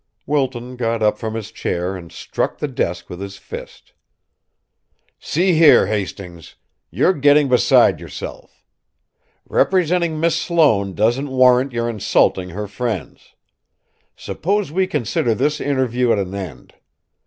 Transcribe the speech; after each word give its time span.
Wilton 0.25 0.77
got 0.77 1.03
up 1.03 1.19
from 1.19 1.35
his 1.35 1.51
chair 1.51 1.95
and 1.95 2.11
struck 2.11 2.57
the 2.57 2.67
desk 2.67 3.07
with 3.07 3.19
his 3.21 3.37
fist. 3.37 3.93
"See 5.19 5.53
here, 5.53 5.85
Hastings! 5.85 6.55
You're 6.89 7.13
getting 7.13 7.49
beside 7.49 7.99
yourself. 7.99 8.65
Representing 9.47 10.19
Miss 10.19 10.35
Sloane 10.35 10.95
doesn't 10.95 11.29
warrant 11.29 11.71
your 11.71 11.87
insulting 11.87 12.49
her 12.49 12.67
friends. 12.67 13.35
Suppose 14.15 14.71
we 14.71 14.87
consider 14.87 15.35
this 15.35 15.61
interview 15.61 16.11
at 16.11 16.17
an 16.17 16.33
end. 16.33 16.73